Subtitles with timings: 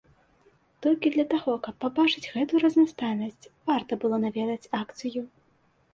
[0.85, 5.21] Толькі для таго, каб пабачыць гэтую разнастайнасць, варта было наведаць акцыю.